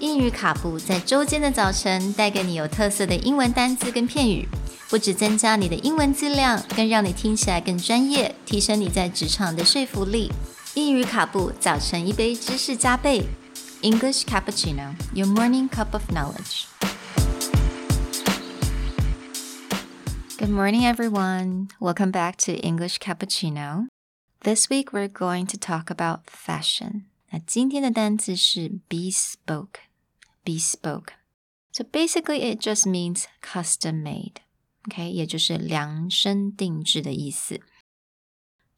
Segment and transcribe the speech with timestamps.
[0.00, 4.46] 英语卡布在周间的早晨带给你有特色的英文单词跟片语，
[4.90, 10.30] 不止增加你的英文质量，更让你听起来更专业，提升你在职场的说服力。
[10.74, 13.26] 英语卡布早晨一杯知识加倍，
[13.80, 16.66] English cappuccino, your morning cup of knowledge.
[20.38, 21.68] Good morning, everyone.
[21.80, 23.86] Welcome back to English Cappuccino.
[24.42, 27.04] This week we're going to talk about fashion.
[27.30, 29.80] 那今天的单词是 bespoke.
[30.44, 31.14] Bespoke.
[31.72, 34.36] So basically, it just means custom made.
[34.88, 37.60] Okay, 也就是量身定制的意思。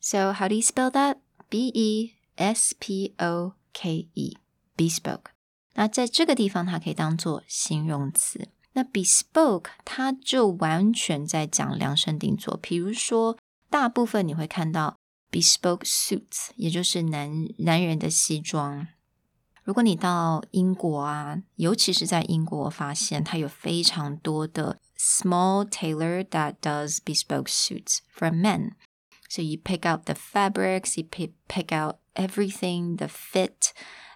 [0.01, 1.19] So how do you spell that?
[1.49, 4.39] B E S P O K E.
[4.77, 5.33] Bespoke.
[5.75, 8.49] 那在这个地方，它可以当做形容词。
[8.73, 13.37] 那 bespoke 它就完全在讲量身定做，比如说
[13.69, 14.97] 大部分你会看到
[15.31, 18.89] bespoke suits，也就是男男人的西装。
[19.65, 28.73] 如果你到英国啊，尤其是在英国，发现它有非常多的 small tailor that does bespoke suits for men.
[29.29, 33.73] So you pick out the fabrics, you pick pick out everything, the fit,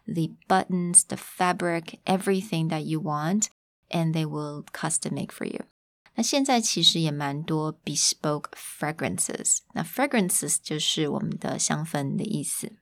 [0.07, 3.49] the buttons, the fabric, everything that you want
[3.91, 5.67] and they will custom make for you.
[6.15, 9.59] 那现在其实也蛮多 bespoke fragrances。
[9.75, 12.73] 那 fragrances 就是我们的香氛的意思。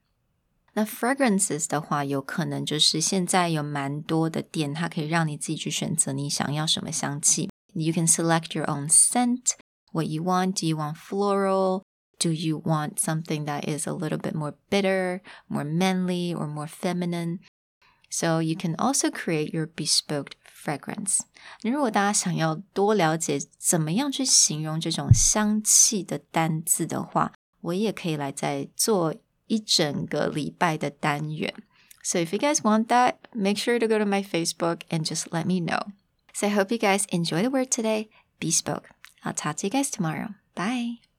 [0.75, 7.51] 那 fragrances 的话，有可能就是现在有蛮多的店，它可以让你自己去选择你想要什么香气。
[7.73, 9.53] You can select your own scent,
[9.93, 10.61] what you want.
[10.61, 11.83] Do you want floral?
[12.19, 16.69] Do you want something that is a little bit more bitter, more manly, or more
[16.69, 17.39] feminine?
[18.11, 21.21] So you can also create your bespoke fragrance。
[21.63, 29.15] 如果大家想要多了解怎么样去形容这种香气的单字的话，我也可以来再做
[29.47, 31.55] 一整个礼拜的单元。
[32.03, 35.45] So if you guys want that, make sure to go to my Facebook and just let
[35.45, 35.93] me know.
[36.33, 38.09] So I hope you guys enjoy the word today.
[38.39, 38.89] Bespoke.
[39.23, 40.35] I'll talk to you guys tomorrow.
[40.55, 41.01] Bye.